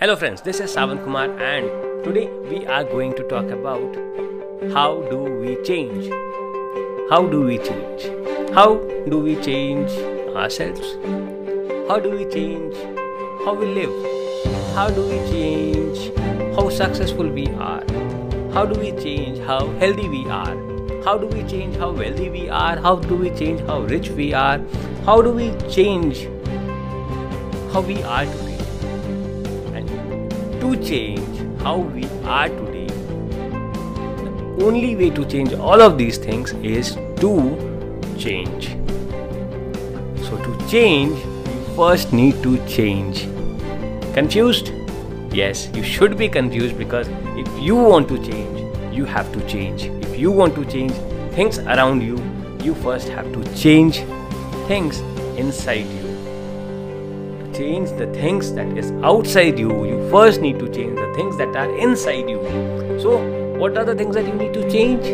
[0.00, 1.66] Hello, friends, this is Sawan Kumar, and
[2.02, 3.96] today we are going to talk about
[4.72, 6.08] how do we change?
[7.10, 8.06] How do we change?
[8.54, 8.76] How
[9.10, 9.90] do we change
[10.34, 10.94] ourselves?
[11.86, 12.78] How do we change
[13.44, 13.92] how we live?
[14.74, 16.10] How do we change
[16.56, 17.84] how successful we are?
[18.54, 20.56] How do we change how healthy we are?
[21.04, 22.78] How do we change how wealthy we are?
[22.78, 24.62] How do we change how rich we are?
[25.04, 26.26] How do we change
[27.74, 28.49] how we are today?
[30.60, 36.52] To change how we are today, the only way to change all of these things
[36.62, 37.32] is to
[38.18, 38.68] change.
[40.28, 43.22] So, to change, you first need to change.
[44.14, 44.72] Confused?
[45.32, 49.84] Yes, you should be confused because if you want to change, you have to change.
[49.84, 50.92] If you want to change
[51.34, 52.18] things around you,
[52.62, 54.02] you first have to change
[54.68, 55.00] things
[55.38, 55.99] inside you.
[57.60, 61.54] Change the things that is outside you, you first need to change the things that
[61.54, 62.38] are inside you.
[62.98, 63.18] So,
[63.58, 65.04] what are the things that you need to change?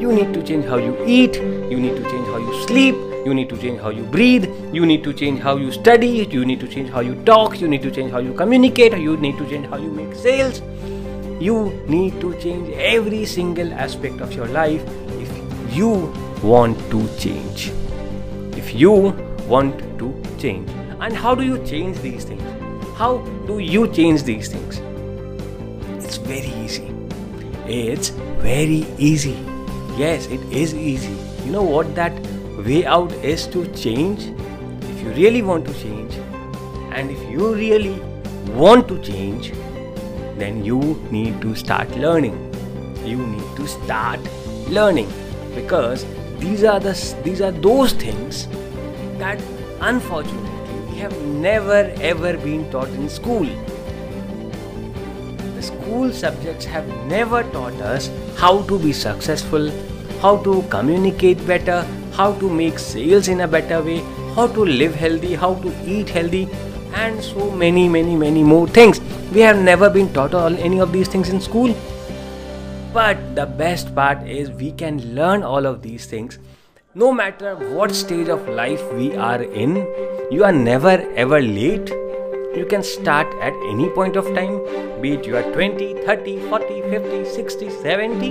[0.00, 2.94] You need to change how you eat, you need to change how you sleep,
[3.26, 6.44] you need to change how you breathe, you need to change how you study, you
[6.44, 9.36] need to change how you talk, you need to change how you communicate, you need
[9.38, 10.62] to change how you make sales.
[11.40, 14.84] You need to change every single aspect of your life
[15.18, 16.14] if you
[16.44, 17.72] want to change.
[18.56, 18.92] If you
[19.48, 20.81] want to change.
[21.04, 22.42] And how do you change these things?
[22.96, 24.76] How do you change these things?
[26.04, 26.94] It's very easy.
[27.66, 28.10] It's
[28.44, 29.36] very easy.
[29.96, 31.16] Yes, it is easy.
[31.44, 32.12] You know what that
[32.68, 34.28] way out is to change?
[34.92, 36.14] If you really want to change,
[36.92, 37.98] and if you really
[38.62, 39.52] want to change,
[40.38, 40.78] then you
[41.10, 42.38] need to start learning.
[43.04, 44.20] You need to start
[44.68, 45.12] learning
[45.56, 46.06] because
[46.38, 48.46] these are the these are those things
[49.18, 49.40] that
[49.80, 50.51] unfortunately
[51.02, 51.14] have
[51.44, 53.46] never ever been taught in school.
[55.56, 59.70] The school subjects have never taught us how to be successful,
[60.20, 61.80] how to communicate better,
[62.12, 63.98] how to make sales in a better way,
[64.36, 66.48] how to live healthy, how to eat healthy,
[66.94, 69.00] and so many, many, many more things.
[69.32, 71.74] We have never been taught all any of these things in school.
[72.92, 76.38] But the best part is we can learn all of these things
[76.94, 79.76] no matter what stage of life we are in.
[80.30, 81.88] You are never ever late.
[82.54, 84.60] You can start at any point of time,
[85.00, 88.26] be it you are 20, 30, 40, 50, 60, 70.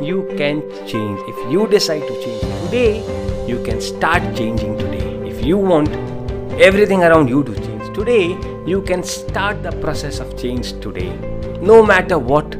[0.00, 1.18] You can change.
[1.26, 5.28] If you decide to change today, you can start changing today.
[5.28, 5.88] If you want
[6.60, 11.10] everything around you to change today, you can start the process of change today.
[11.60, 12.56] No matter what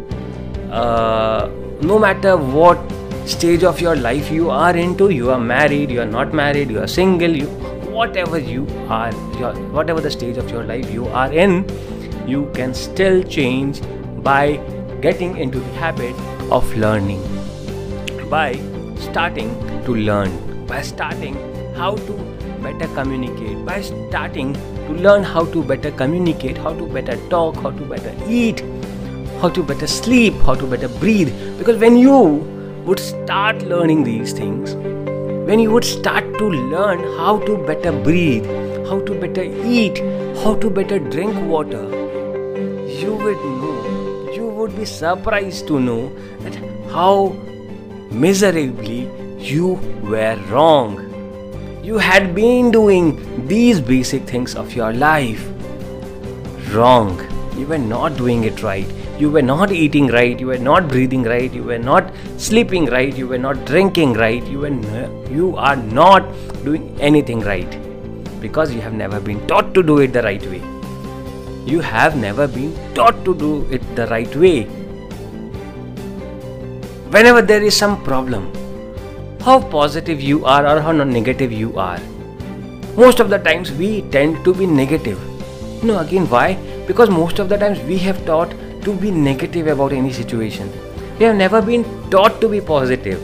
[0.73, 1.49] uh,
[1.81, 2.79] no matter what
[3.27, 6.81] stage of your life you are into you are married you are not married you
[6.81, 7.47] are single you
[7.97, 11.65] whatever you are your, whatever the stage of your life you are in
[12.27, 13.81] you can still change
[14.23, 14.57] by
[15.01, 16.15] getting into the habit
[16.51, 17.23] of learning
[18.29, 18.55] by
[18.99, 19.51] starting
[19.85, 21.35] to learn by starting
[21.75, 22.13] how to
[22.61, 27.71] better communicate by starting to learn how to better communicate how to better talk how
[27.71, 28.65] to better eat
[29.43, 31.35] how to better sleep, how to better breathe.
[31.59, 32.52] Because when you
[32.85, 34.75] would start learning these things,
[35.49, 38.47] when you would start to learn how to better breathe,
[38.87, 39.99] how to better eat,
[40.43, 41.83] how to better drink water,
[43.01, 46.57] you would know, you would be surprised to know that
[46.91, 47.37] how
[48.11, 50.99] miserably you were wrong.
[51.85, 55.49] You had been doing these basic things of your life
[56.73, 57.21] wrong.
[57.57, 58.87] You were not doing it right
[59.19, 63.17] you were not eating right you were not breathing right you were not sleeping right
[63.17, 64.71] you were not drinking right you were
[65.31, 66.29] you are not
[66.65, 67.79] doing anything right
[68.43, 70.63] because you have never been taught to do it the right way.
[71.65, 74.65] You have never been taught to do it the right way.
[77.17, 78.51] Whenever there is some problem
[79.45, 82.01] how positive you are or how negative you are
[82.97, 85.19] most of the times we tend to be negative.
[85.83, 86.55] Know again why?
[86.87, 88.55] Because most of the times we have taught
[88.85, 90.71] to be negative about any situation.
[91.19, 93.21] We have never been taught to be positive.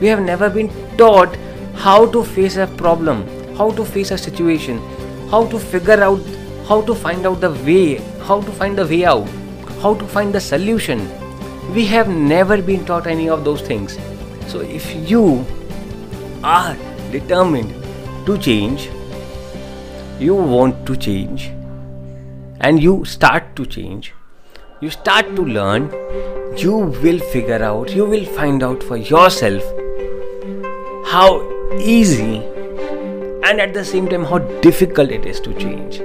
[0.00, 1.36] We have never been taught
[1.74, 3.26] how to face a problem,
[3.56, 4.78] how to face a situation,
[5.30, 6.20] how to figure out,
[6.66, 9.28] how to find out the way, how to find the way out,
[9.82, 11.08] how to find the solution.
[11.74, 13.98] We have never been taught any of those things.
[14.46, 15.44] So if you
[16.42, 16.76] are
[17.10, 17.70] determined
[18.26, 18.88] to change,
[20.18, 21.52] you want to change,
[22.60, 24.14] and you start to change,
[24.82, 25.84] you start to learn,
[26.58, 29.62] you will figure out, you will find out for yourself
[31.06, 31.28] how
[31.78, 32.38] easy
[33.44, 36.00] and at the same time how difficult it is to change.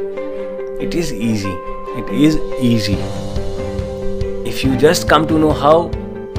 [0.86, 1.54] it is easy.
[2.00, 2.98] It is easy.
[4.52, 5.90] If you just come to know how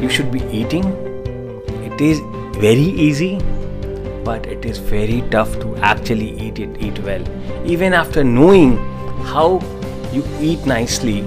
[0.00, 0.84] you should be eating,
[1.88, 2.20] it is
[2.67, 3.38] very easy,
[4.29, 7.26] but it is very tough to actually eat it, eat well.
[7.67, 8.79] Even after knowing
[9.32, 9.49] how
[10.12, 11.25] you eat nicely,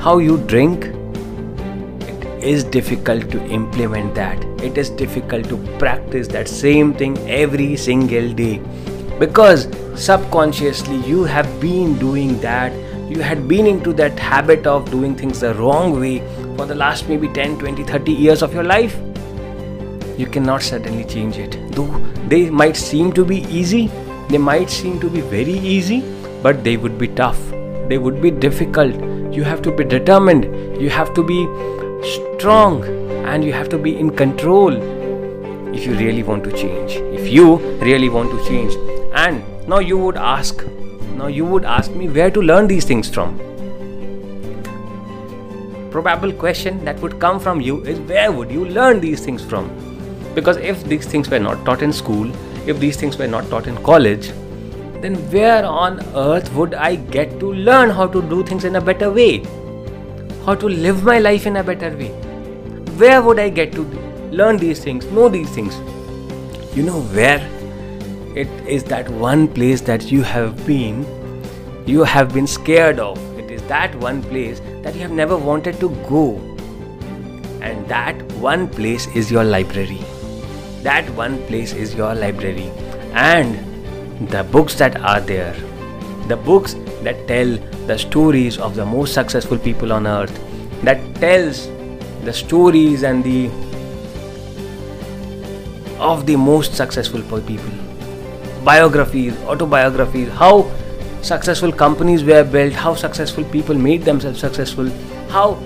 [0.00, 0.84] how you drink,
[2.08, 4.42] it is difficult to implement that.
[4.62, 8.60] It is difficult to practice that same thing every single day.
[9.18, 12.72] Because subconsciously you have been doing that.
[13.10, 16.20] You had been into that habit of doing things the wrong way
[16.56, 18.96] for the last maybe 10 20 30 years of your life.
[20.16, 21.58] You cannot suddenly change it.
[21.72, 21.90] Though
[22.28, 23.90] they might seem to be easy
[24.28, 26.02] they might seem to be very easy
[26.42, 27.38] but they would be tough.
[27.88, 28.94] They would be difficult
[29.32, 30.44] you have to be determined.
[30.80, 31.46] You have to be
[32.14, 32.84] strong
[33.26, 34.72] and you have to be in control
[35.74, 36.92] if you really want to change.
[37.20, 38.74] If you really want to change.
[39.14, 40.64] And now you would ask
[41.16, 43.38] now you would ask me where to learn these things from.
[45.90, 49.70] Probable question that would come from you is where would you learn these things from?
[50.34, 52.30] Because if these things were not taught in school
[52.68, 54.30] if these things were not taught in college
[55.02, 58.80] then where on earth would i get to learn how to do things in a
[58.80, 59.44] better way?
[60.46, 62.08] How to live my life in a better way?
[63.02, 63.82] Where would i get to
[64.30, 65.76] learn these things know these things?
[66.76, 67.38] You know where
[68.34, 71.06] it is that one place that you have been
[71.88, 73.18] you have been scared of.
[73.38, 76.36] It is that one place that you have never wanted to go.
[77.62, 80.00] And that one place is your library.
[80.82, 82.70] That one place is your library.
[83.12, 83.67] And
[84.26, 85.54] the books that are there
[86.28, 87.56] the books that tell
[87.86, 90.40] the stories of the most successful people on earth
[90.82, 91.66] that tells
[92.24, 93.50] the stories and the
[95.98, 97.70] of the most successful people
[98.64, 100.70] biographies, autobiographies, how
[101.22, 104.90] successful companies were built, how successful people made themselves successful,
[105.28, 105.58] how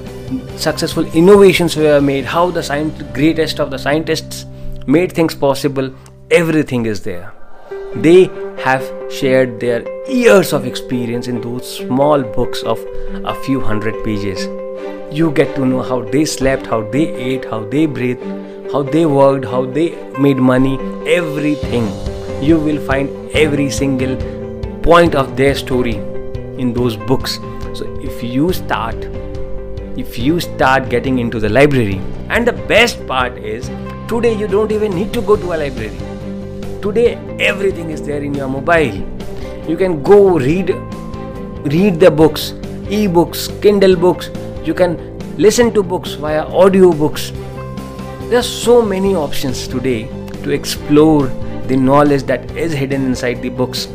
[0.57, 4.47] successful innovations were made, how the greatest of the scientists
[4.87, 5.93] made things possible.
[6.31, 7.33] Everything is there.
[7.95, 8.31] They
[8.65, 12.79] have shared their years of experience in those small books of
[13.25, 14.47] a few hundred pages.
[15.15, 18.23] You get to know how they slept, how they ate, how they breathed,
[18.73, 21.87] how they worked, how they made money, everything.
[22.43, 24.17] You will find every single
[24.83, 27.39] point of their story in those books.
[27.75, 28.97] So if you start
[29.97, 32.01] if you start getting into the library
[32.31, 33.69] and the best part is
[34.09, 36.12] today you don't even need to go to a library
[36.83, 37.15] today
[37.51, 38.99] everything is there in your mobile
[39.69, 40.75] you can go read
[41.77, 42.53] read the books
[42.91, 44.31] e-books kindle books
[44.65, 44.99] you can
[45.37, 47.31] listen to books via audio books
[48.33, 50.09] there are so many options today
[50.43, 51.27] to explore
[51.67, 53.87] the knowledge that is hidden inside the books.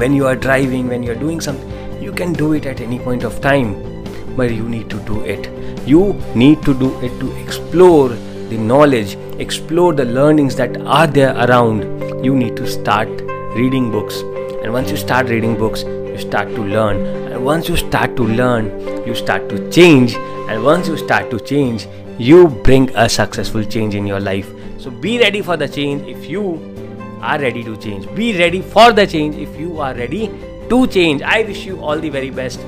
[0.00, 2.98] When you are driving, when you are doing something, you can do it at any
[2.98, 3.70] point of time,
[4.36, 5.48] but you need to do it.
[5.86, 11.36] You need to do it to explore the knowledge, explore the learnings that are there
[11.36, 12.24] around.
[12.24, 13.08] You need to start
[13.54, 14.20] reading books,
[14.62, 18.24] and once you start reading books, you start to learn, and once you start to
[18.24, 18.70] learn,
[19.06, 20.14] you start to change,
[20.48, 21.86] and once you start to change,
[22.18, 24.50] you bring a successful change in your life
[24.86, 26.60] so be ready for the change if you
[27.20, 28.06] are ready to change.
[28.14, 30.28] Be ready for the change if you are ready
[30.68, 31.22] to change.
[31.22, 32.60] I wish you all the very best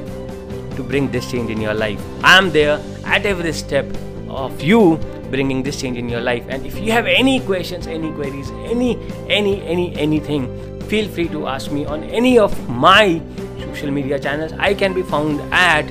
[0.75, 2.00] to bring this change in your life.
[2.25, 3.87] I am there at every step
[4.28, 4.98] of you
[5.30, 6.44] bringing this change in your life.
[6.49, 10.49] And if you have any questions, any queries, any, any, any, anything,
[10.88, 13.20] feel free to ask me on any of my
[13.61, 14.52] social media channels.
[14.58, 15.87] I can be found at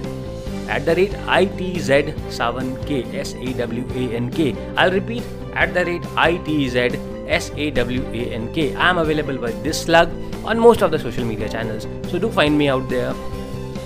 [0.68, 4.56] at the rate ITZ7K S A W A N K.
[4.76, 8.76] I'll repeat at the rate ITZ S A W A N K.
[8.76, 10.10] I am available by this slug
[10.44, 11.88] on most of the social media channels.
[12.12, 13.14] So do find me out there.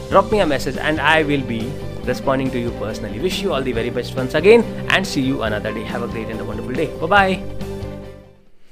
[0.10, 1.72] Drop me a message and I will be
[2.06, 3.20] responding to you personally.
[3.20, 5.84] Wish you all the very best once again and see you another day.
[5.84, 6.88] Have a great and a wonderful day.
[7.00, 7.71] Bye bye.